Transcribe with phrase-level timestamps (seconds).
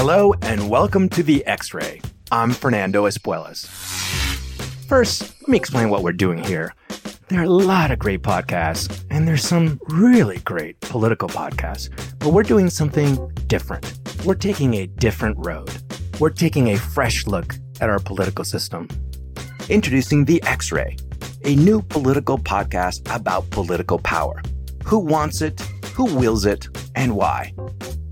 [0.00, 2.00] Hello and welcome to the X Ray.
[2.30, 3.66] I'm Fernando Espuelas.
[4.86, 6.72] First, let me explain what we're doing here.
[7.26, 11.90] There are a lot of great podcasts, and there's some really great political podcasts,
[12.20, 13.98] but we're doing something different.
[14.24, 15.68] We're taking a different road.
[16.20, 18.86] We're taking a fresh look at our political system.
[19.68, 20.96] Introducing The X Ray,
[21.44, 24.40] a new political podcast about political power.
[24.84, 25.60] Who wants it,
[25.96, 27.52] who wills it, and why?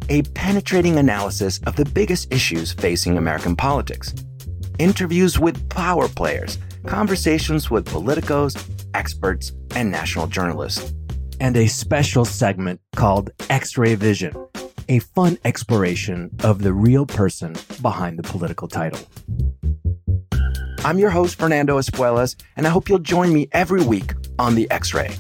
[0.08, 4.14] A penetrating analysis of the biggest issues facing American politics.
[4.78, 8.56] Interviews with power players, conversations with politicos,
[8.94, 10.94] experts, and national journalists.
[11.40, 14.32] And a special segment called X Ray Vision,
[14.88, 19.00] a fun exploration of the real person behind the political title.
[20.84, 24.70] I'm your host, Fernando Espuelas, and I hope you'll join me every week on The
[24.70, 25.16] X Ray.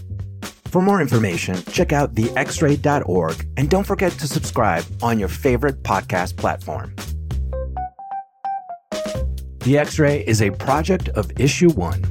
[0.76, 6.36] For more information, check out thexray.org and don't forget to subscribe on your favorite podcast
[6.36, 6.94] platform.
[9.60, 12.04] The X Ray is a project of Issue One.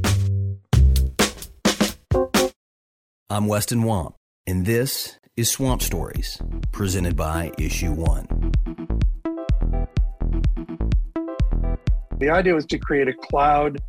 [3.30, 4.16] I'm Weston Wamp,
[4.48, 8.26] and this is Swamp Stories, presented by Issue One.
[12.18, 13.80] The idea was to create a cloud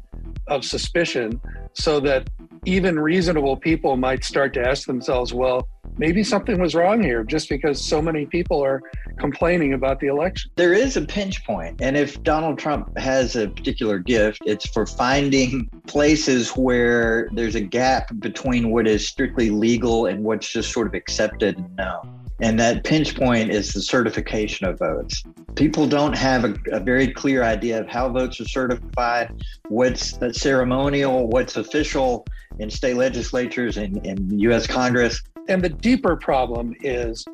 [0.49, 1.41] of suspicion
[1.73, 2.29] so that
[2.67, 7.49] even reasonable people might start to ask themselves, well, maybe something was wrong here just
[7.49, 8.83] because so many people are
[9.19, 10.51] complaining about the election.
[10.57, 14.85] There is a pinch point, And if Donald Trump has a particular gift, it's for
[14.85, 20.89] finding places where there's a gap between what is strictly legal and what's just sort
[20.89, 22.26] of accepted and known.
[22.41, 25.23] And that pinch point is the certification of votes.
[25.55, 29.33] People don't have a, a, very clear idea of how votes are certified,
[29.69, 32.27] what's ceremonial, what's official
[32.59, 35.23] in state legislatures and in US Congress.
[35.49, 37.25] And the deeper problem is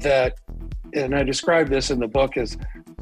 [0.00, 0.38] that,
[0.94, 2.56] and I describe this in the book is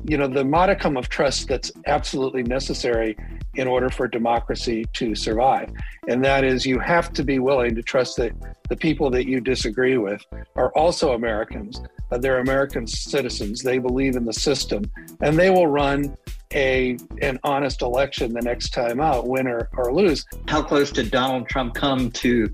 [0.09, 3.17] you know, the modicum of trust that's absolutely necessary
[3.61, 5.71] in order for democracy to survive.
[6.09, 8.33] And that is, you have to be willing to trust that
[8.71, 10.25] the people that you disagree with
[10.57, 11.83] are also Americans.
[12.11, 13.63] Uh, they're American citizens.
[13.63, 14.91] They believe in the system,
[15.21, 16.17] and they will run
[16.53, 20.25] a an honest election the next time out, win or, or lose.
[20.49, 22.49] How close did Donald Trump come to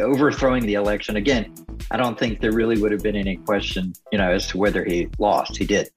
[0.00, 1.16] overthrowing the election?
[1.16, 1.54] Again,
[1.90, 4.84] I don't think there really would have been any question, you know, as to whether
[4.84, 5.56] he lost.
[5.56, 5.90] He did.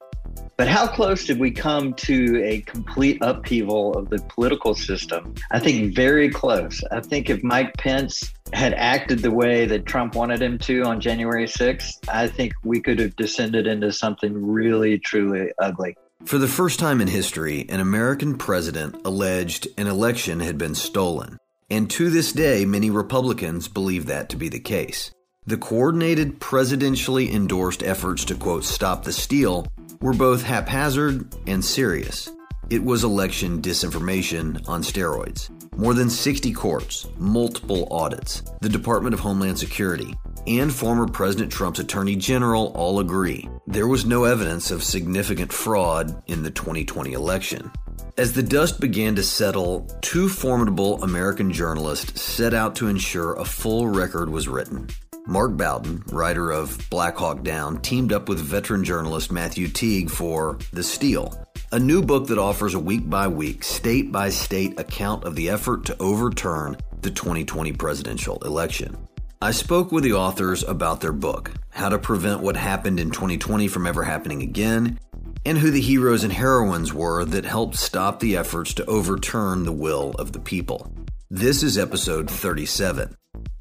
[0.60, 5.34] But how close did we come to a complete upheaval of the political system?
[5.50, 6.84] I think very close.
[6.92, 11.00] I think if Mike Pence had acted the way that Trump wanted him to on
[11.00, 15.96] January 6th, I think we could have descended into something really, truly ugly.
[16.26, 21.38] For the first time in history, an American president alleged an election had been stolen.
[21.70, 25.10] And to this day, many Republicans believe that to be the case.
[25.46, 29.66] The coordinated presidentially endorsed efforts to, quote, stop the steal
[30.00, 32.30] were both haphazard and serious.
[32.70, 35.50] It was election disinformation on steroids.
[35.76, 40.14] More than 60 courts, multiple audits, the Department of Homeland Security,
[40.46, 46.22] and former President Trump's Attorney General all agree there was no evidence of significant fraud
[46.28, 47.70] in the 2020 election.
[48.16, 53.44] As the dust began to settle, two formidable American journalists set out to ensure a
[53.44, 54.88] full record was written.
[55.30, 60.58] Mark Bowden, writer of Black Hawk Down, teamed up with veteran journalist Matthew Teague for
[60.72, 65.22] The Steal, a new book that offers a week by week, state by state account
[65.22, 68.96] of the effort to overturn the 2020 presidential election.
[69.40, 73.68] I spoke with the authors about their book, how to prevent what happened in 2020
[73.68, 74.98] from ever happening again,
[75.46, 79.70] and who the heroes and heroines were that helped stop the efforts to overturn the
[79.70, 80.92] will of the people.
[81.30, 83.14] This is episode 37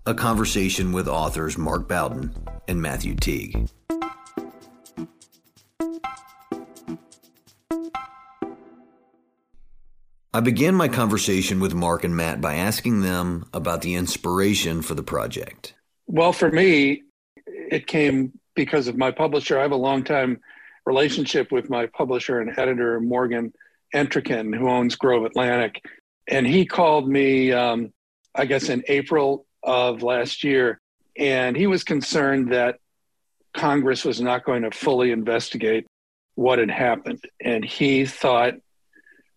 [0.05, 2.33] a conversation with authors Mark Bowden
[2.67, 3.69] and Matthew Teague.
[10.31, 14.93] I began my conversation with Mark and Matt by asking them about the inspiration for
[14.93, 15.73] the project.
[16.05, 17.03] Well, for me,
[17.45, 19.57] it came because of my publisher.
[19.57, 20.39] I have a long time
[20.85, 23.53] relationship with my publisher and editor, Morgan
[23.93, 25.83] Entrekin, who owns Grove Atlantic.
[26.27, 27.91] And he called me, um,
[28.35, 30.79] I guess, in April of last year,
[31.17, 32.79] and he was concerned that
[33.53, 35.85] Congress was not going to fully investigate
[36.35, 37.23] what had happened.
[37.41, 38.55] And he thought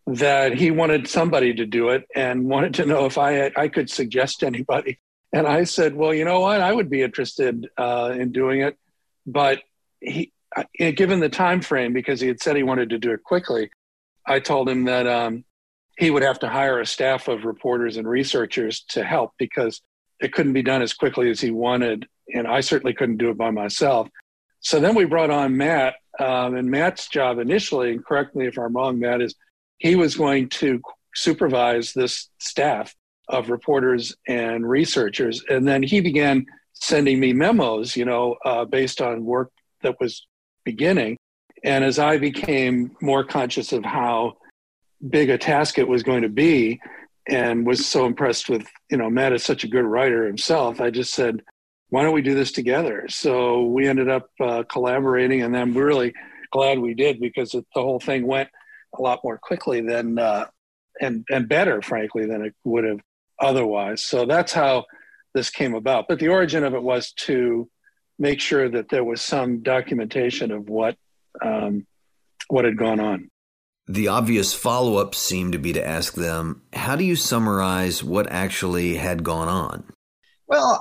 [0.06, 3.90] that he wanted somebody to do it and wanted to know if I, I could
[3.90, 4.98] suggest anybody.
[5.32, 6.60] And I said, well, you know what?
[6.60, 8.76] I would be interested uh, in doing it.
[9.26, 9.60] But
[10.00, 10.32] he,
[10.78, 13.70] given the time frame, because he had said he wanted to do it quickly,
[14.26, 15.44] I told him that um,
[15.96, 19.80] he would have to hire a staff of reporters and researchers to help because
[20.22, 22.06] it couldn't be done as quickly as he wanted.
[22.34, 24.08] And I certainly couldn't do it by myself.
[24.60, 28.58] So then we brought on Matt, Um, and Matt's job initially, and correct me if
[28.58, 29.34] I'm wrong, Matt, is
[29.78, 30.80] he was going to
[31.14, 32.94] supervise this staff
[33.28, 35.42] of reporters and researchers.
[35.48, 39.50] And then he began sending me memos, you know, uh, based on work
[39.82, 40.26] that was
[40.64, 41.16] beginning.
[41.64, 44.36] And as I became more conscious of how
[45.16, 46.80] big a task it was going to be,
[47.28, 50.90] and was so impressed with, you know, Matt is such a good writer himself, I
[50.90, 51.42] just said,
[51.88, 53.06] why don't we do this together?
[53.08, 56.14] So we ended up uh, collaborating, and I'm really
[56.50, 58.48] glad we did because it, the whole thing went
[58.98, 60.46] a lot more quickly than uh,
[61.00, 63.00] and and better, frankly, than it would have
[63.38, 64.02] otherwise.
[64.04, 64.86] So that's how
[65.34, 66.06] this came about.
[66.08, 67.68] But the origin of it was to
[68.18, 70.96] make sure that there was some documentation of what
[71.44, 71.86] um,
[72.48, 73.30] what had gone on.
[73.92, 78.26] The obvious follow up seemed to be to ask them, how do you summarize what
[78.32, 79.84] actually had gone on?
[80.46, 80.80] Well,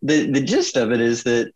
[0.00, 1.52] the, the gist of it is that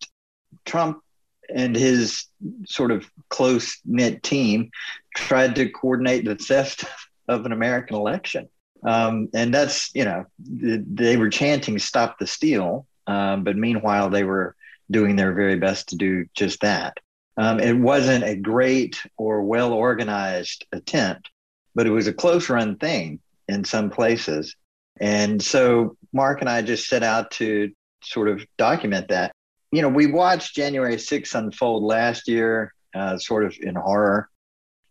[0.64, 1.00] Trump
[1.48, 2.26] and his
[2.66, 4.72] sort of close knit team
[5.14, 6.86] tried to coordinate the theft
[7.28, 8.48] of an American election.
[8.82, 12.84] Um, and that's, you know, they were chanting stop the steal.
[13.06, 14.56] Um, but meanwhile, they were
[14.90, 16.98] doing their very best to do just that.
[17.36, 21.30] Um, it wasn't a great or well organized attempt,
[21.74, 24.54] but it was a close run thing in some places.
[25.00, 27.72] And so Mark and I just set out to
[28.02, 29.32] sort of document that.
[29.72, 34.28] You know, we watched January 6th unfold last year, uh, sort of in horror.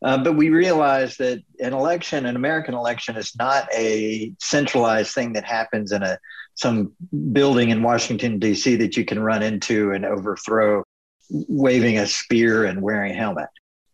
[0.03, 5.31] Uh, but we realized that an election, an American election, is not a centralized thing
[5.33, 6.19] that happens in a
[6.55, 6.91] some
[7.31, 8.75] building in Washington D.C.
[8.75, 10.83] that you can run into and overthrow,
[11.29, 13.49] waving a spear and wearing a helmet.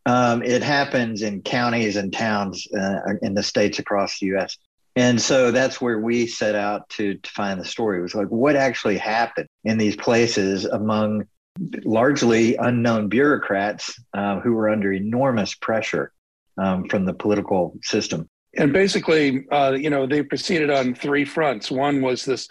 [0.05, 4.57] Um, it happens in counties and towns uh, in the states across the U.S.
[4.95, 7.99] And so that's where we set out to, to find the story.
[7.99, 11.25] It was like, what actually happened in these places among
[11.83, 16.11] largely unknown bureaucrats uh, who were under enormous pressure
[16.57, 18.27] um, from the political system.
[18.57, 21.69] And basically, uh, you know, they proceeded on three fronts.
[21.69, 22.47] One was this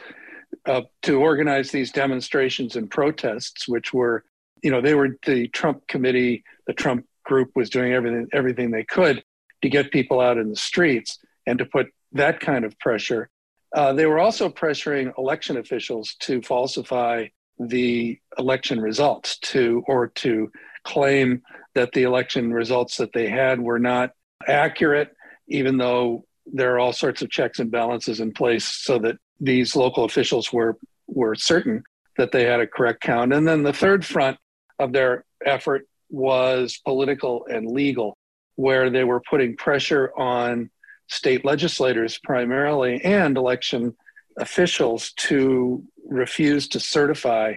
[0.66, 4.24] uh, to organize these demonstrations and protests, which were,
[4.62, 8.84] you know, they were the Trump committee, the Trump group was doing everything everything they
[8.84, 9.22] could
[9.62, 13.28] to get people out in the streets and to put that kind of pressure.
[13.74, 17.26] Uh, they were also pressuring election officials to falsify
[17.58, 20.50] the election results to or to
[20.84, 21.42] claim
[21.74, 24.12] that the election results that they had were not
[24.46, 25.12] accurate
[25.48, 29.74] even though there are all sorts of checks and balances in place so that these
[29.74, 31.82] local officials were were certain
[32.16, 34.38] that they had a correct count and then the third front
[34.78, 38.16] of their effort was political and legal
[38.56, 40.70] where they were putting pressure on
[41.06, 43.94] state legislators primarily and election
[44.38, 47.54] officials to refuse to certify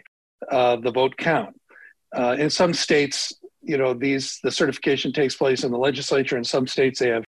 [0.52, 1.60] uh, the vote count.
[2.16, 6.38] Uh, in some states, you know, these the certification takes place in the legislature.
[6.38, 7.24] In some states, they have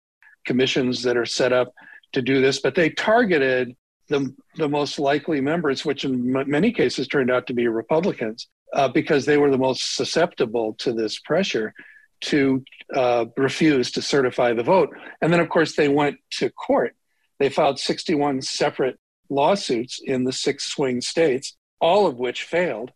[0.45, 1.73] commissions that are set up
[2.11, 3.75] to do this, but they targeted
[4.09, 8.49] the the most likely members, which in m- many cases turned out to be Republicans,
[8.73, 11.73] uh, because they were the most susceptible to this pressure
[12.21, 12.63] to
[12.95, 14.89] uh, refuse to certify the vote.
[15.21, 16.95] And then, of course, they went to court.
[17.39, 18.97] They filed 61 separate
[19.29, 22.91] lawsuits in the six swing states, all of which failed.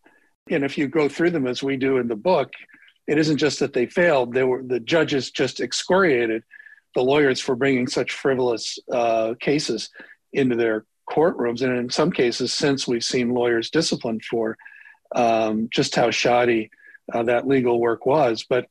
[0.50, 2.52] And if you go through them as we do in the book,
[3.06, 6.42] it isn't just that they failed; they were the judges just excoriated
[6.94, 9.90] the lawyers for bringing such frivolous uh, cases
[10.32, 11.62] into their courtrooms.
[11.62, 14.56] And in some cases, since we've seen lawyers disciplined for
[15.14, 16.70] um, just how shoddy
[17.12, 18.44] uh, that legal work was.
[18.48, 18.66] But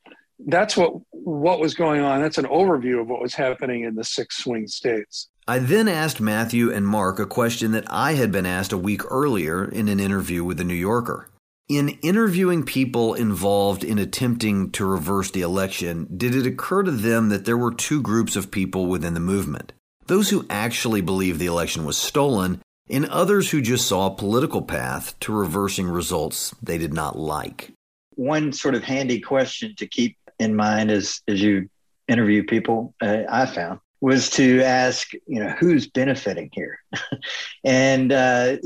[0.46, 2.22] that's what what was going on.
[2.22, 5.30] That's an overview of what was happening in the six swing states.
[5.48, 9.02] I then asked Matthew and Mark a question that I had been asked a week
[9.10, 11.30] earlier in an interview with the New Yorker.
[11.70, 17.30] In interviewing people involved in attempting to reverse the election, did it occur to them
[17.30, 19.74] that there were two groups of people within the movement?
[20.06, 24.62] Those who actually believed the election was stolen, and others who just saw a political
[24.62, 27.72] path to reversing results they did not like.
[28.16, 31.70] One sort of handy question to keep in mind as as you
[32.08, 36.80] interview people, uh, I found was to ask, you know, who's benefiting here,
[37.64, 38.58] and uh,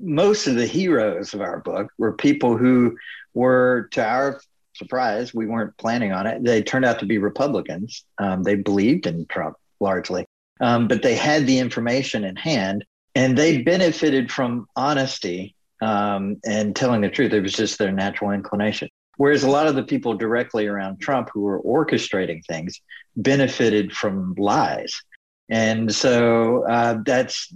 [0.00, 2.96] most of the heroes of our book were people who
[3.34, 4.40] were, to our
[4.74, 6.42] surprise, we weren't planning on it.
[6.42, 8.04] They turned out to be Republicans.
[8.18, 10.26] Um, they believed in Trump largely,
[10.60, 16.74] um, but they had the information in hand, and they benefited from honesty um, and
[16.76, 17.32] telling the truth.
[17.32, 18.88] It was just their natural inclination.
[19.16, 22.80] Whereas a lot of the people directly around Trump who were orchestrating things
[23.16, 25.02] benefited from lies.
[25.50, 27.52] And so uh, that's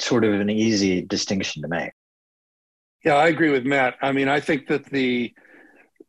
[0.00, 1.92] sort of an easy distinction to make.
[3.04, 3.96] Yeah, I agree with Matt.
[4.00, 5.32] I mean, I think that the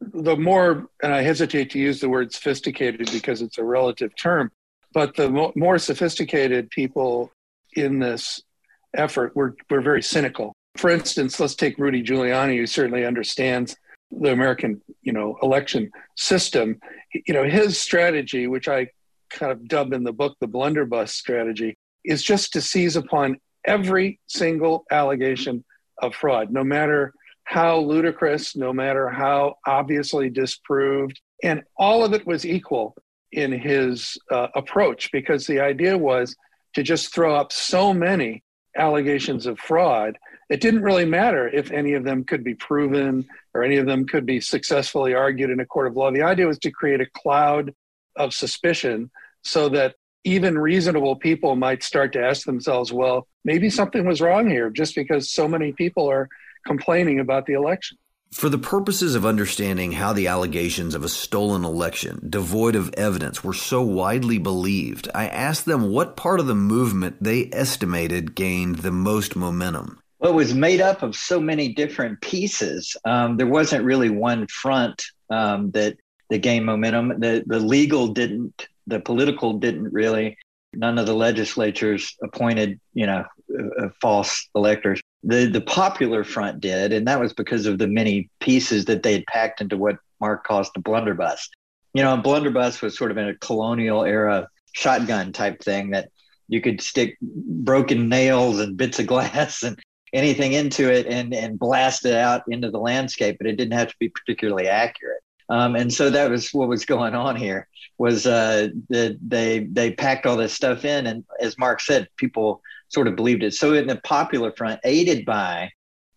[0.02, 4.52] the more, and I hesitate to use the word sophisticated because it's a relative term,
[4.94, 7.32] but the mo- more sophisticated people
[7.76, 8.42] in this
[9.00, 10.54] effort we're, we're very cynical.
[10.78, 13.76] For instance, let's take Rudy Giuliani, who certainly understands
[14.12, 16.80] the American, you know, election system.
[17.14, 18.90] You know, his strategy, which I
[19.30, 24.20] kind of dub in the book the blunderbuss strategy, is just to seize upon every
[24.28, 25.64] single allegation
[26.02, 27.14] of fraud, no matter
[27.46, 31.20] how ludicrous, no matter how obviously disproved.
[31.44, 32.96] And all of it was equal
[33.32, 36.36] in his uh, approach because the idea was
[36.74, 38.44] to just throw up so many
[38.78, 40.18] allegations of fraud.
[40.50, 44.06] It didn't really matter if any of them could be proven or any of them
[44.06, 46.12] could be successfully argued in a court of law.
[46.12, 47.74] The idea was to create a cloud
[48.16, 49.10] of suspicion
[49.44, 54.50] so that even reasonable people might start to ask themselves, well, maybe something was wrong
[54.50, 56.28] here just because so many people are
[56.66, 57.98] complaining about the election.
[58.32, 63.44] For the purposes of understanding how the allegations of a stolen election, devoid of evidence,
[63.44, 68.80] were so widely believed, I asked them what part of the movement they estimated gained
[68.80, 70.00] the most momentum.
[70.20, 72.96] Well, it was made up of so many different pieces.
[73.06, 75.98] Um, there wasn't really one front um, that
[76.30, 77.20] that gained momentum.
[77.20, 80.38] The the legal didn't, the political didn't really.
[80.74, 83.24] None of the legislatures appointed, you know,
[83.80, 85.02] uh, false electors.
[85.26, 89.14] The the popular front did, and that was because of the many pieces that they
[89.14, 91.50] had packed into what Mark calls the blunderbuss.
[91.94, 96.10] You know, a blunderbuss was sort of in a colonial era shotgun type thing that
[96.48, 99.80] you could stick broken nails and bits of glass and
[100.14, 103.90] anything into it and and blast it out into the landscape, but it didn't have
[103.90, 105.22] to be particularly accurate.
[105.50, 107.68] Um, and so that was what was going on here
[107.98, 112.62] was uh, that they they packed all this stuff in, and as Mark said, people
[112.90, 113.54] sort of believed it.
[113.54, 115.72] So in the popular front, aided by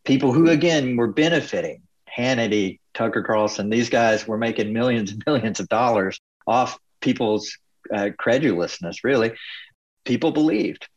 [0.05, 1.83] people who again were benefiting,
[2.17, 7.57] Hannity, Tucker Carlson, these guys were making millions and millions of dollars off people's
[7.93, 9.05] uh, credulousness.
[9.05, 9.33] Really,
[10.05, 10.89] people believed.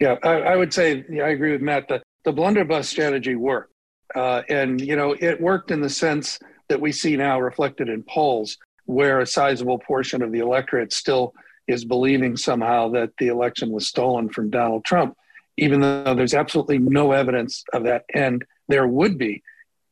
[0.00, 1.88] Yeah, I, I would say yeah, I agree with Matt.
[1.88, 3.72] The the blunderbuss strategy worked,
[4.14, 6.38] uh, and you know it worked in the sense
[6.68, 11.34] that we see now reflected in polls, where a sizable portion of the electorate still
[11.68, 15.16] is believing somehow that the election was stolen from Donald Trump,
[15.56, 18.04] even though there's absolutely no evidence of that.
[18.14, 19.42] And there would be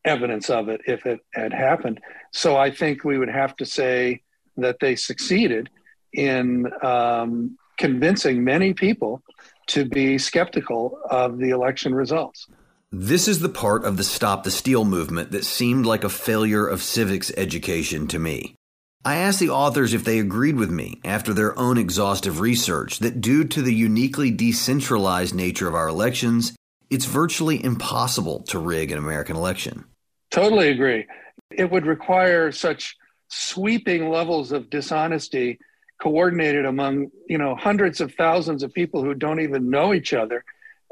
[0.05, 2.01] evidence of it if it had happened.
[2.33, 4.23] So I think we would have to say
[4.57, 5.69] that they succeeded
[6.13, 9.23] in um, convincing many people
[9.69, 12.47] to be skeptical of the election results.
[12.93, 16.67] This is the part of the Stop the Steal movement that seemed like a failure
[16.67, 18.57] of civics education to me.
[19.03, 23.23] I asked the authors if they agreed with me after their own exhaustive research that
[23.23, 26.55] due to the uniquely decentralized nature of our elections,
[26.91, 29.87] it's virtually impossible to rig an American election.
[30.31, 31.07] Totally agree.
[31.51, 32.95] It would require such
[33.29, 35.59] sweeping levels of dishonesty
[36.03, 40.45] coordinated among you know hundreds of thousands of people who don't even know each other.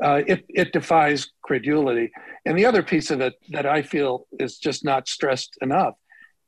[0.03, 2.11] Uh, it, it defies credulity.
[2.47, 5.95] And the other piece of it that I feel is just not stressed enough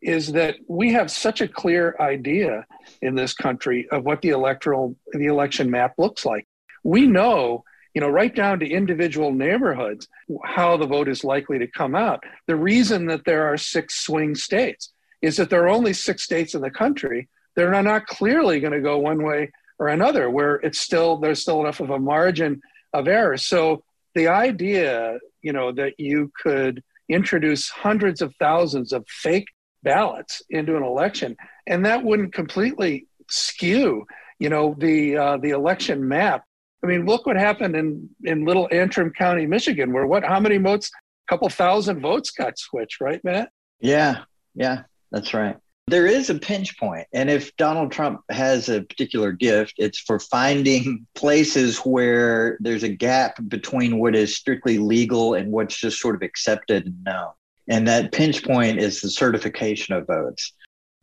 [0.02, 2.66] is that we have such a clear idea
[3.02, 6.47] in this country of what the electoral the election map looks like.
[6.83, 7.64] We know,
[7.95, 10.09] you know, right down to individual neighborhoods
[10.45, 12.25] how the vote is likely to come out.
[12.47, 16.54] The reason that there are six swing states is that there are only six states
[16.54, 20.57] in the country that are not clearly going to go one way or another where
[20.57, 22.61] it's still there's still enough of a margin
[22.92, 23.37] of error.
[23.37, 29.49] So the idea, you know, that you could introduce hundreds of thousands of fake
[29.82, 34.06] ballots into an election, and that wouldn't completely skew,
[34.38, 36.44] you know, the uh, the election map.
[36.82, 40.25] I mean, look what happened in in Little Antrim County, Michigan, where what?
[40.25, 40.90] How many votes?
[41.28, 43.50] A couple thousand votes got switched, right, Matt?
[43.80, 44.82] Yeah, yeah,
[45.12, 45.56] that's right.
[45.87, 50.18] There is a pinch point, and if Donald Trump has a particular gift, it's for
[50.18, 56.14] finding places where there's a gap between what is strictly legal and what's just sort
[56.14, 57.32] of accepted and known.
[57.70, 60.52] And that pinch point is the certification of votes.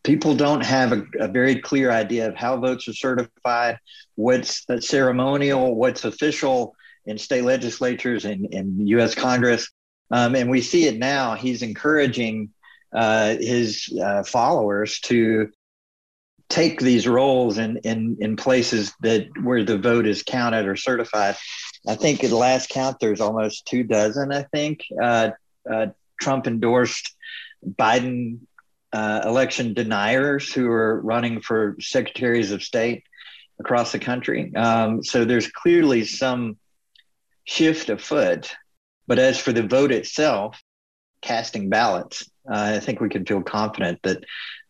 [0.04, 3.80] People don't have a, a very clear idea of how votes are certified,
[4.16, 9.70] what's ceremonial, what's official in state legislatures and in US Congress.
[10.12, 11.36] Um, and we see it now.
[11.36, 12.50] He's encouraging
[12.94, 15.50] uh, his uh, followers to
[16.50, 21.36] take these roles in, in, in places that where the vote is counted or certified.
[21.88, 25.32] I think at the last count, there's almost two dozen, I think, uh,
[25.70, 25.88] uh
[26.20, 27.16] Trump endorsed
[27.66, 28.40] Biden
[28.94, 33.04] uh, election deniers who are running for secretaries of state
[33.60, 34.54] across the country.
[34.56, 36.58] Um, so there's clearly some
[37.44, 38.54] shift afoot.
[39.08, 40.62] But as for the vote itself,
[41.22, 44.24] casting ballots, uh, I think we can feel confident that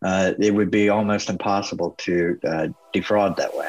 [0.03, 3.67] uh, it would be almost impossible to uh, defraud that way.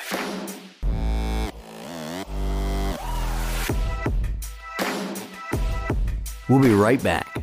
[6.49, 7.38] We'll be right back.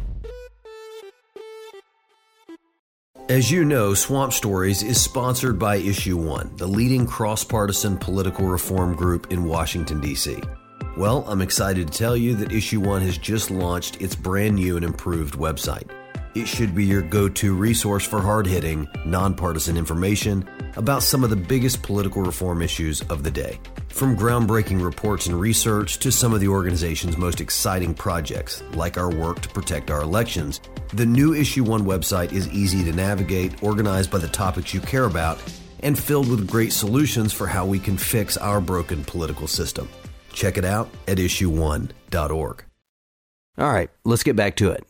[3.27, 8.45] As you know, Swamp Stories is sponsored by Issue One, the leading cross partisan political
[8.45, 10.39] reform group in Washington, D.C.
[10.95, 14.75] Well, I'm excited to tell you that Issue One has just launched its brand new
[14.75, 15.89] and improved website.
[16.35, 21.29] It should be your go to resource for hard hitting, nonpartisan information about some of
[21.29, 23.57] the biggest political reform issues of the day.
[23.87, 29.09] From groundbreaking reports and research to some of the organization's most exciting projects, like our
[29.09, 30.59] work to protect our elections,
[30.93, 35.05] the new Issue 1 website is easy to navigate, organized by the topics you care
[35.05, 35.41] about,
[35.83, 39.87] and filled with great solutions for how we can fix our broken political system.
[40.33, 42.65] Check it out at issue1.org.
[43.57, 44.85] All right, let's get back to it.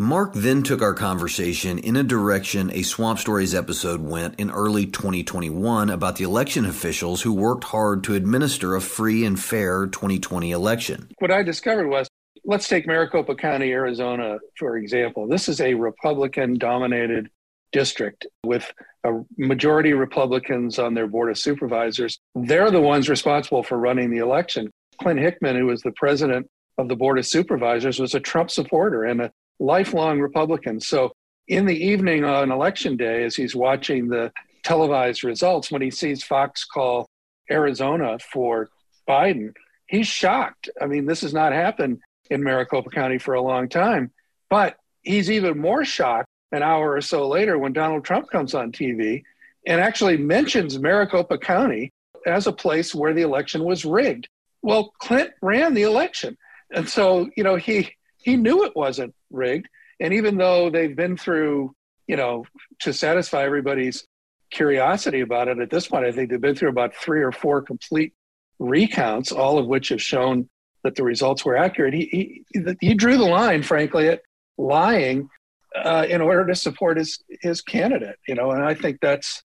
[0.00, 4.86] Mark then took our conversation in a direction a Swamp Stories episode went in early
[4.86, 10.52] 2021 about the election officials who worked hard to administer a free and fair 2020
[10.52, 11.10] election.
[11.18, 12.08] What I discovered was
[12.46, 15.28] let's take Maricopa County, Arizona, for example.
[15.28, 17.28] This is a Republican dominated
[17.70, 18.72] district with
[19.04, 22.18] a majority Republicans on their board of supervisors.
[22.34, 24.70] They're the ones responsible for running the election.
[24.98, 26.46] Clint Hickman, who was the president
[26.78, 29.30] of the board of supervisors, was a Trump supporter and a
[29.60, 30.80] lifelong Republican.
[30.80, 31.12] So
[31.46, 34.32] in the evening on election day, as he's watching the
[34.64, 37.06] televised results, when he sees Fox call
[37.50, 38.70] Arizona for
[39.08, 39.54] Biden,
[39.86, 40.68] he's shocked.
[40.80, 42.00] I mean, this has not happened
[42.30, 44.10] in Maricopa County for a long time.
[44.48, 48.72] But he's even more shocked an hour or so later when Donald Trump comes on
[48.72, 49.22] TV
[49.66, 51.92] and actually mentions Maricopa County
[52.26, 54.28] as a place where the election was rigged.
[54.62, 56.36] Well, Clint ran the election.
[56.72, 59.68] And so, you know, he he knew it wasn't rigged.
[60.00, 61.74] And even though they've been through,
[62.06, 62.44] you know,
[62.80, 64.06] to satisfy everybody's
[64.50, 67.62] curiosity about it at this point, I think they've been through about three or four
[67.62, 68.14] complete
[68.58, 70.48] recounts, all of which have shown
[70.82, 71.94] that the results were accurate.
[71.94, 74.22] He, he, he drew the line, frankly, at
[74.56, 75.28] lying
[75.76, 79.42] uh, in order to support his, his candidate, you know, and I think that's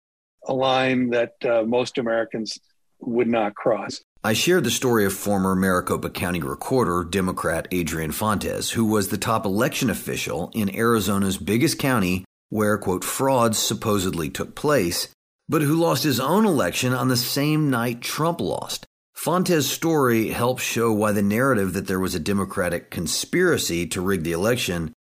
[0.47, 2.59] a line that uh, most Americans
[3.01, 4.01] would not cross.
[4.27, 9.19] I shared the story of former Maricopa County Recorder, Democrat Adrian Fontes, who was the
[9.19, 15.09] top election official in Arizona's biggest county where, quote, frauds supposedly took place,
[15.47, 18.87] but who lost his own election on the same night Trump lost.
[19.13, 24.23] Fontes' story helps show why the narrative that there was a Democratic conspiracy to rig
[24.23, 24.95] the election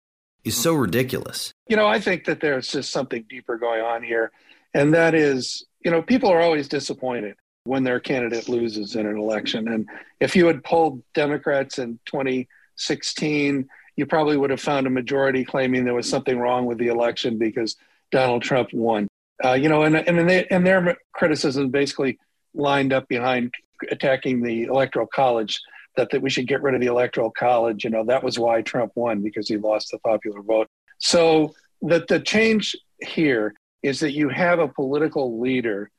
[0.44, 1.50] is so ridiculous.
[1.66, 4.32] You know, I think that there's just something deeper going on here,
[4.74, 9.16] and that is, you know, people are always disappointed when their candidate loses in an
[9.16, 9.68] election.
[9.68, 9.88] And
[10.20, 15.84] if you had polled Democrats in 2016, you probably would have found a majority claiming
[15.84, 17.76] there was something wrong with the election because
[18.10, 19.08] Donald Trump won.
[19.44, 22.18] Uh, you know, and and they, and their criticism basically
[22.54, 23.52] lined up behind
[23.90, 25.60] attacking the electoral college
[25.96, 27.84] that, that we should get rid of the electoral college.
[27.84, 30.68] You know, that was why Trump won because he lost the popular vote.
[30.98, 35.90] So that the change here is that you have a political leader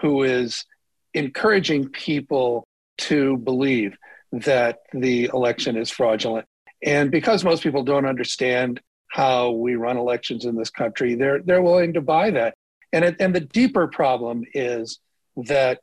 [0.00, 0.64] who is
[1.14, 2.66] encouraging people
[2.98, 3.96] to believe
[4.32, 6.46] that the election is fraudulent.
[6.82, 11.62] And because most people don't understand how we run elections in this country, they're they're
[11.62, 12.54] willing to buy that.
[12.92, 14.98] And it, and the deeper problem is
[15.36, 15.80] that,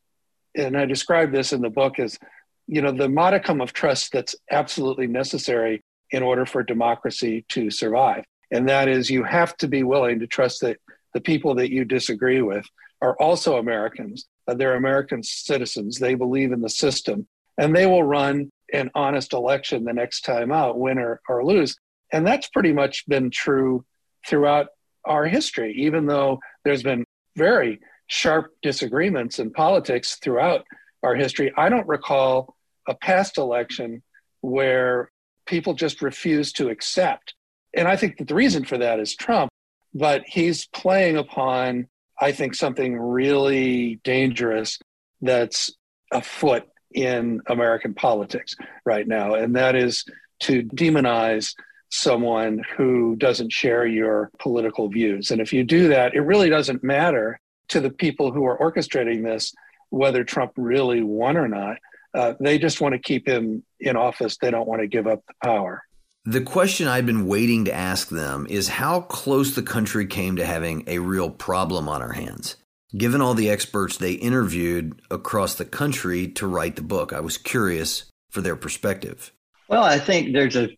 [0.56, 2.20] and I describe this in the book as,
[2.68, 8.26] you know, the modicum of trust that's absolutely necessary in order for democracy to survive.
[8.52, 10.78] And that is, you have to be willing to trust that
[11.14, 12.66] the people that you disagree with
[13.02, 16.00] are also Americans Uh, they're American citizens.
[16.00, 17.28] They believe in the system
[17.60, 21.76] and they will run an honest election the next time out, win or, or lose.
[22.12, 23.86] And that's pretty much been true
[24.28, 24.68] throughout
[25.06, 30.66] our history, even though there's been very sharp disagreements in politics throughout
[31.04, 31.52] our history.
[31.56, 32.56] I don't recall
[32.88, 34.02] a past election
[34.42, 35.12] where
[35.46, 37.34] people just refuse to accept.
[37.76, 39.52] And I think that the reason for that is Trump,
[39.94, 41.88] but he's playing upon
[42.22, 44.80] I think, something really dangerous
[45.22, 45.72] that's
[46.12, 48.56] afoot in American politics
[48.86, 50.06] right now, and that is
[50.42, 51.54] to demonize
[51.92, 55.32] someone who doesn't share your political views.
[55.32, 59.24] And if you do that, it really doesn't matter to the people who are orchestrating
[59.24, 59.54] this
[59.90, 61.78] whether Trump really won or not.
[62.14, 64.38] Uh, they just want to keep him in office.
[64.38, 65.84] They don't want to give up the power.
[66.30, 70.46] The question I've been waiting to ask them is how close the country came to
[70.46, 72.56] having a real problem on our hands.
[72.96, 77.40] Given all the experts they interviewed across the country to write the book, I was
[77.40, 79.34] curious for their perspective.
[79.70, 80.70] Well, I think there's a,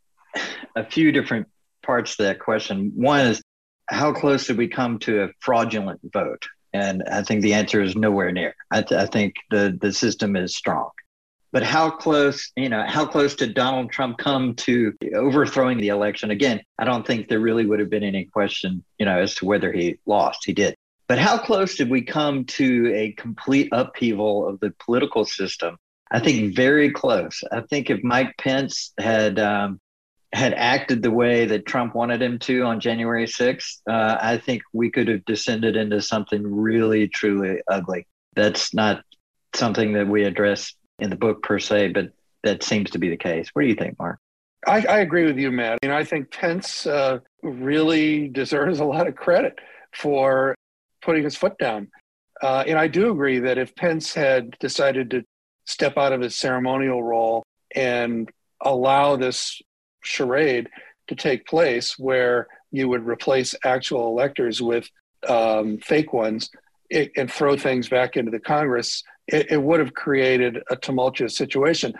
[0.77, 1.49] a few different
[1.83, 2.93] parts to that question.
[2.95, 3.41] One is
[3.89, 6.47] how close did we come to a fraudulent vote?
[6.71, 8.55] And I think the answer is nowhere near.
[8.71, 10.91] I, th- I think the, the system is strong.
[11.51, 16.31] But how close, you know, how close did Donald Trump come to overthrowing the election?
[16.31, 19.45] Again, I don't think there really would have been any question, you know, as to
[19.45, 20.45] whether he lost.
[20.45, 20.75] He did.
[21.07, 25.77] But how close did we come to a complete upheaval of the political system?
[26.09, 27.43] I think very close.
[27.51, 29.79] I think if Mike Pence had um,
[30.33, 34.61] had acted the way that Trump wanted him to on January 6th, uh, I think
[34.71, 38.07] we could have descended into something really, truly ugly.
[38.35, 39.03] That's not
[39.53, 42.11] something that we address in the book per se, but
[42.43, 43.49] that seems to be the case.
[43.53, 44.19] What do you think, Mark?
[44.67, 45.79] I, I agree with you, Matt.
[45.81, 49.57] I mean, I think Pence uh, really deserves a lot of credit
[49.93, 50.55] for
[51.01, 51.89] putting his foot down.
[52.41, 55.23] Uh, and I do agree that if Pence had decided to
[55.65, 57.43] step out of his ceremonial role
[57.75, 58.29] and
[58.61, 59.61] allow this
[60.03, 60.67] charade
[61.07, 64.89] to take place where you would replace actual electors with
[65.27, 66.49] um, fake ones
[66.91, 71.35] it, and throw things back into the Congress, it, it would have created a tumultuous
[71.35, 71.93] situation.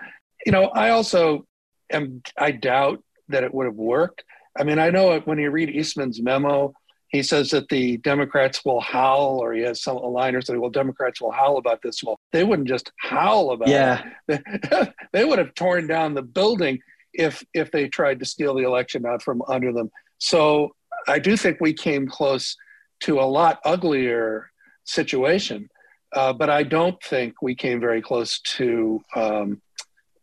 [0.45, 1.47] You know, I also
[1.91, 4.23] am, I doubt that it would have worked.
[4.59, 6.73] I mean, I know when you read Eastman's memo,
[7.07, 10.61] he says that the Democrats will howl, or he has some a line or something.
[10.61, 12.03] Well, Democrats will howl about this.
[12.03, 14.03] Well, they wouldn't just howl about yeah.
[14.27, 14.93] it.
[15.13, 16.79] they would have torn down the building
[17.13, 19.89] if if they tried to steal the election out from under them.
[20.19, 20.75] So
[21.07, 22.55] I do think we came close
[23.01, 24.50] to a lot uglier
[24.91, 25.69] situation,
[26.13, 29.61] uh, but I don't think we came very close to um,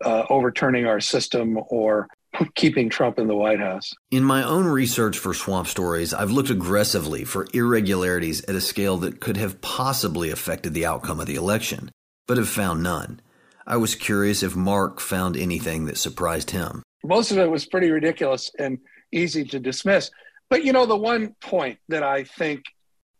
[0.04, 2.08] uh, overturning our system or
[2.54, 3.92] keeping Trump in the White House.
[4.10, 8.98] In my own research for Swamp Stories, I've looked aggressively for irregularities at a scale
[8.98, 11.90] that could have possibly affected the outcome of the election,
[12.26, 13.20] but have found none.
[13.66, 16.82] I was curious if Mark found anything that surprised him.
[17.04, 18.78] Most of it was pretty ridiculous and
[19.12, 20.10] easy to dismiss.
[20.50, 22.62] But you know, the one point that I think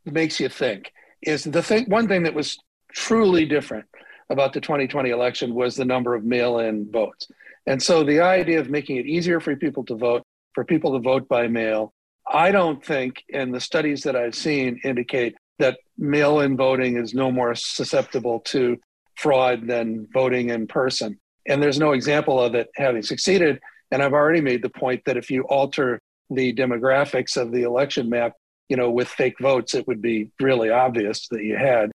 [0.04, 2.58] makes you think is the thing one thing that was
[2.92, 3.86] truly different
[4.30, 7.28] about the 2020 election was the number of mail-in votes.
[7.66, 10.22] And so the idea of making it easier for people to vote,
[10.54, 11.92] for people to vote by mail,
[12.30, 17.14] I don't think, and the studies that I've seen indicate that mail in voting is
[17.14, 18.76] no more susceptible to
[19.16, 21.18] fraud than voting in person.
[21.46, 23.58] And there's no example of it having succeeded.
[23.90, 26.00] And I've already made the point that if you alter
[26.30, 28.32] the demographics of the election map,
[28.68, 31.90] you know, with fake votes, it would be really obvious that you had.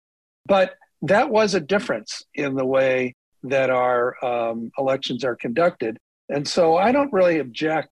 [0.46, 5.98] But that was a difference in the way that our um, elections are conducted.
[6.28, 7.88] And so I don't really object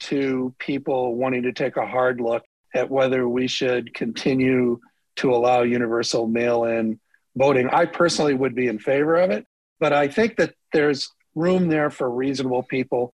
[0.00, 4.80] to people wanting to take a hard look at whether we should continue
[5.16, 6.98] to allow universal mail in
[7.36, 7.68] voting.
[7.68, 9.44] I personally would be in favor of it,
[9.78, 13.12] but I think that there's room there for reasonable people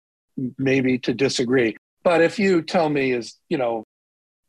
[0.58, 1.76] maybe to disagree.
[2.02, 3.84] But if you tell me, is, you know,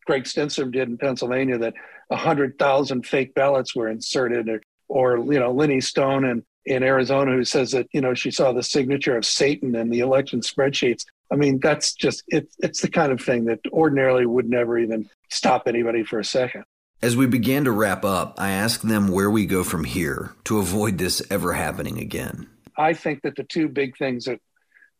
[0.07, 1.73] Greg Stenstrom did in Pennsylvania, that
[2.07, 7.43] 100,000 fake ballots were inserted, or, or you know, Lenny Stone in, in Arizona, who
[7.43, 11.03] says that, you know, she saw the signature of Satan in the election spreadsheets.
[11.31, 15.09] I mean, that's just, it, it's the kind of thing that ordinarily would never even
[15.29, 16.63] stop anybody for a second.
[17.01, 20.57] As we began to wrap up, I asked them where we go from here to
[20.57, 22.47] avoid this ever happening again.
[22.77, 24.39] I think that the two big things that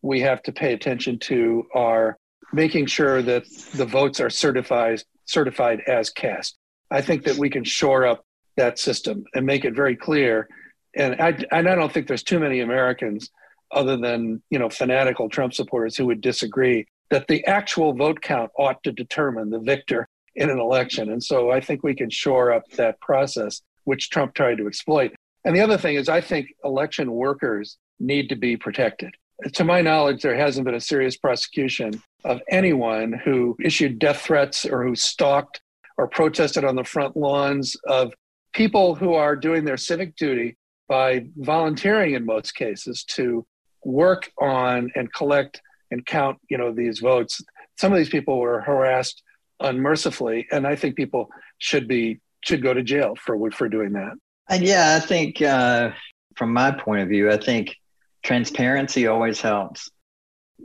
[0.02, 2.18] we have to pay attention to are
[2.54, 6.58] making sure that the votes are certified certified as cast.
[6.90, 10.48] I think that we can shore up that system and make it very clear.
[10.96, 13.30] And I, and I don't think there's too many Americans,
[13.72, 18.52] other than you know fanatical Trump supporters, who would disagree that the actual vote count
[18.58, 21.12] ought to determine the victor in an election.
[21.12, 25.14] And so I think we can shore up that process, which Trump tried to exploit.
[25.46, 29.14] And the other thing is, I think election workers need to be protected.
[29.54, 34.66] To my knowledge, there hasn't been a serious prosecution of anyone who issued death threats
[34.66, 35.62] or who stalked
[35.98, 38.14] or protested on the front lawns of
[38.54, 43.46] people who are doing their civic duty by volunteering in most cases to
[43.84, 47.42] work on and collect and count you know these votes
[47.78, 49.24] some of these people were harassed
[49.60, 54.14] unmercifully, and I think people should be should go to jail for for doing that.
[54.50, 55.92] And yeah, I think uh,
[56.36, 57.76] from my point of view, I think
[58.24, 59.90] transparency always helps.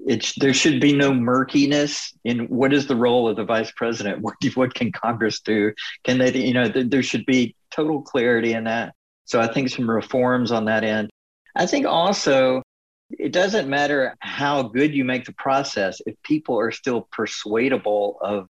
[0.06, 4.20] It's there should be no murkiness in what is the role of the vice president.
[4.22, 5.72] What what can Congress do?
[6.04, 8.94] Can they you know there should be total clarity in that.
[9.24, 11.10] So I think some reforms on that end.
[11.54, 12.62] I think also
[13.10, 18.46] it doesn't matter how good you make the process if people are still persuadable of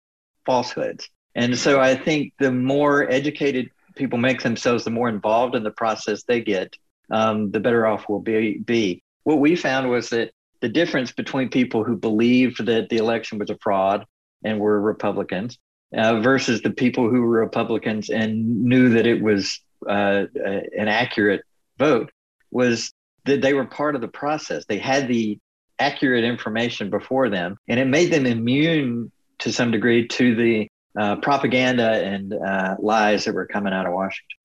[0.47, 1.09] falsehoods.
[1.35, 5.71] And so I think the more educated people make themselves, the more involved in the
[5.71, 6.77] process they get,
[7.11, 9.03] um, the better off we'll be, be.
[9.25, 13.51] What we found was that the difference between people who believed that the election was
[13.51, 14.07] a fraud
[14.45, 15.59] and were Republicans
[15.97, 21.43] uh, versus the people who were Republicans and knew that it was uh, an accurate
[21.79, 22.11] vote
[22.51, 22.93] was
[23.25, 24.65] that they were part of the process.
[24.67, 25.39] They had the
[25.79, 29.11] accurate information before them, and it made them immune
[29.41, 33.93] to some degree to the uh, propaganda and uh, lies that were coming out of
[33.93, 34.37] Washington.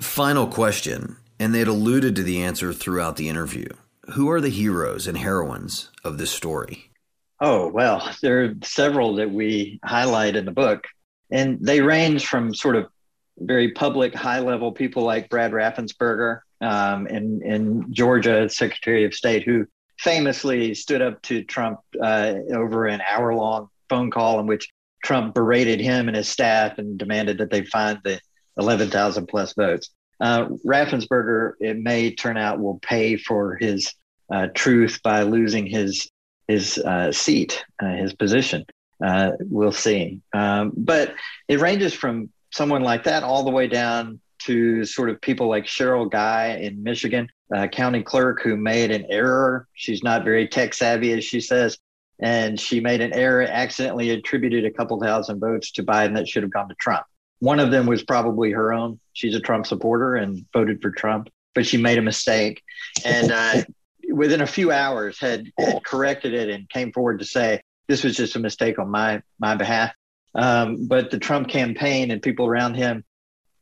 [0.00, 3.68] Final question, and they'd alluded to the answer throughout the interview.
[4.14, 6.90] Who are the heroes and heroines of this story?
[7.40, 10.84] Oh, well, there are several that we highlight in the book,
[11.30, 12.86] and they range from sort of
[13.38, 19.42] very public, high level people like Brad Raffensperger um, in, in Georgia, Secretary of State,
[19.42, 19.66] who
[19.98, 24.70] famously stood up to Trump uh, over an hour long phone call in which
[25.04, 28.20] Trump berated him and his staff and demanded that they find the
[28.56, 29.90] 11,000 plus votes.
[30.20, 33.92] Uh, Raffensperger, it may turn out, will pay for his
[34.30, 36.10] uh, truth by losing his
[36.48, 38.64] his uh, seat, uh, his position.
[39.04, 40.20] Uh, we'll see.
[40.32, 41.14] Um, but
[41.48, 45.64] it ranges from someone like that all the way down to sort of people like
[45.64, 47.28] Sheryl Guy in Michigan,
[47.72, 49.66] county clerk who made an error.
[49.74, 51.78] She's not very tech savvy, as she says,
[52.20, 56.44] and she made an error, accidentally attributed a couple thousand votes to Biden that should
[56.44, 57.06] have gone to Trump.
[57.40, 58.98] One of them was probably her own.
[59.12, 62.62] She's a Trump supporter and voted for Trump, but she made a mistake.
[63.04, 63.62] And uh,
[64.10, 68.16] within a few hours had, had, corrected it and came forward to say, this was
[68.16, 69.92] just a mistake on my, my behalf.
[70.34, 73.04] Um, but the Trump campaign and people around him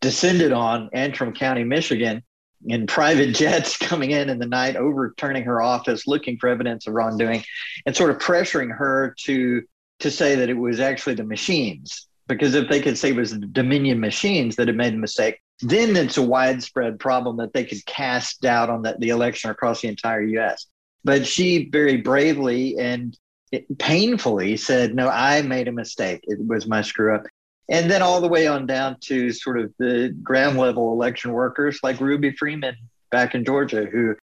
[0.01, 2.23] descended on Antrim County, Michigan,
[2.67, 6.95] in private jets coming in in the night, overturning her office, looking for evidence of
[6.95, 7.45] wrongdoing,
[7.87, 9.63] and sort of pressuring her to
[10.01, 12.09] to say that it was actually the machines.
[12.27, 15.41] Because if they could say it was the Dominion machines that had made a mistake,
[15.61, 19.83] then it's a widespread problem that they could cast doubt on the, the election across
[19.83, 20.67] the entire U.S.
[21.05, 23.17] But she very bravely and
[23.79, 26.21] painfully said, "No, I made a mistake.
[26.25, 27.27] It was my screw up."
[27.69, 31.81] and then all the way on down to sort of the ground level election workers
[31.83, 32.77] like Ruby Freeman
[33.11, 34.17] back in Georgia, who,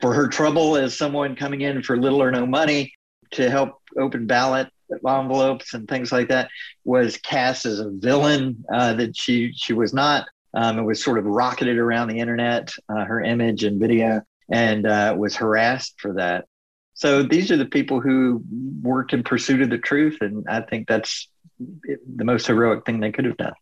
[0.00, 2.92] for her trouble as someone coming in for little or no money
[3.32, 6.50] to help open ballot envelopes and things like that,
[6.84, 10.26] was cast as a villain uh, that she she was not.
[10.54, 14.86] Um, it was sort of rocketed around the internet, uh, her image and video, and
[14.86, 16.46] uh, was harassed for that.
[16.94, 18.42] So these are the people who
[18.82, 23.10] worked in pursuit of the truth, and I think that's the most heroic thing they
[23.10, 23.52] could have done.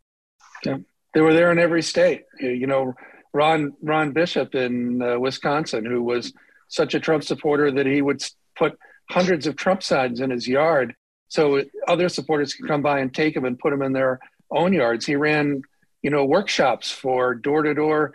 [0.64, 0.76] Yeah.
[1.14, 2.24] They were there in every state.
[2.38, 2.94] You know,
[3.32, 6.32] Ron Ron Bishop in uh, Wisconsin, who was
[6.68, 8.22] such a Trump supporter that he would
[8.56, 8.78] put
[9.10, 10.94] hundreds of Trump signs in his yard
[11.32, 14.74] so other supporters could come by and take them and put them in their own
[14.74, 15.06] yards.
[15.06, 15.62] He ran,
[16.02, 18.12] you know, workshops for door to door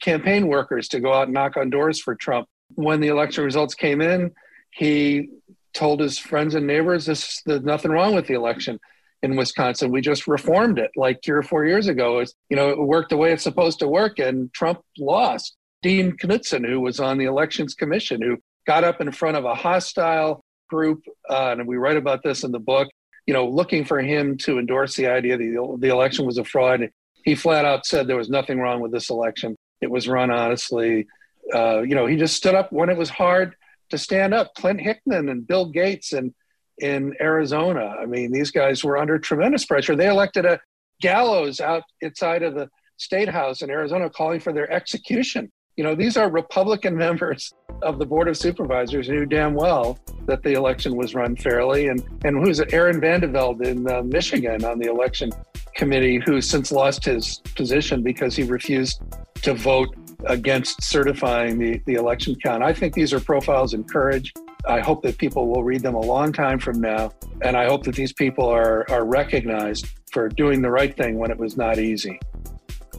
[0.00, 2.48] campaign workers to go out and knock on doors for Trump.
[2.74, 4.32] When the election results came in,
[4.70, 5.28] he
[5.72, 8.80] told his friends and neighbors, "This there's nothing wrong with the election."
[9.22, 9.92] in Wisconsin.
[9.92, 12.18] We just reformed it like three or four years ago.
[12.18, 15.54] It's, you know, it worked the way it's supposed to work, and Trump lost.
[15.80, 19.54] Dean Knudson, who was on the Elections Commission, who got up in front of a
[19.54, 22.88] hostile group, uh, and we write about this in the book,
[23.26, 26.90] you know, looking for him to endorse the idea that the, election was a fraud.
[27.24, 29.54] He flat out said there was nothing wrong with this election.
[29.80, 31.06] It was run honestly.
[31.54, 33.54] Uh, you know, he just stood up when it was hard
[33.90, 34.54] to stand up.
[34.54, 36.34] Clint Hickman and Bill Gates and
[36.78, 37.94] in Arizona.
[38.00, 39.94] I mean, these guys were under tremendous pressure.
[39.94, 40.58] They elected a
[41.00, 45.50] gallows out outside of the state house in Arizona calling for their execution.
[45.76, 49.98] You know, these are Republican members of the Board of Supervisors who knew damn well
[50.26, 51.88] that the election was run fairly.
[51.88, 52.60] And, and who's?
[52.60, 55.32] Aaron Van Langevelde in uh, Michigan on the election
[55.74, 59.02] committee, who since lost his position because he refused
[59.42, 59.94] to vote
[60.26, 62.62] against certifying the, the election count.
[62.62, 64.32] I think these are profiles in courage.
[64.68, 67.12] I hope that people will read them a long time from now.
[67.40, 71.30] And I hope that these people are, are recognized for doing the right thing when
[71.30, 72.20] it was not easy.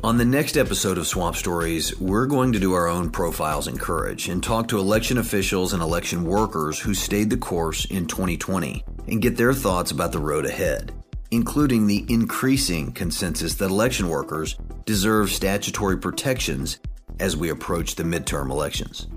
[0.03, 3.77] On the next episode of Swamp Stories, we're going to do our own profiles in
[3.77, 8.83] courage and talk to election officials and election workers who stayed the course in 2020
[9.07, 10.91] and get their thoughts about the road ahead,
[11.31, 16.79] including the increasing consensus that election workers deserve statutory protections
[17.21, 19.07] as we approach the midterm elections.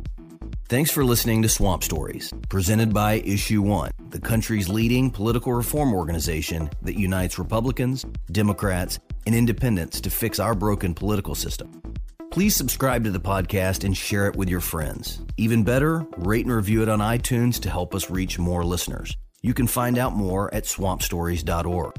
[0.69, 5.93] Thanks for listening to Swamp Stories, presented by Issue One, the country's leading political reform
[5.93, 11.83] organization that unites Republicans, Democrats, and independents to fix our broken political system.
[12.31, 15.21] Please subscribe to the podcast and share it with your friends.
[15.37, 19.17] Even better, rate and review it on iTunes to help us reach more listeners.
[19.43, 21.95] You can find out more at swampstories.org.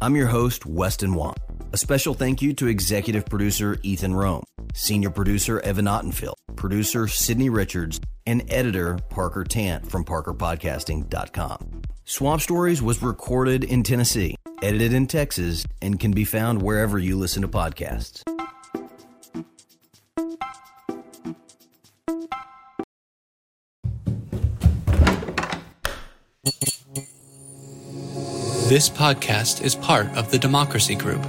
[0.00, 1.38] I'm your host, Weston Wamp.
[1.72, 7.50] A special thank you to executive producer Ethan Rome, senior producer Evan Ottenfield, producer Sydney
[7.50, 11.82] Richards, and editor Parker Tant from parkerpodcasting.com.
[12.08, 17.18] Swamp Stories was recorded in Tennessee, edited in Texas, and can be found wherever you
[17.18, 18.22] listen to podcasts.
[28.68, 31.26] This podcast is part of the Democracy Group.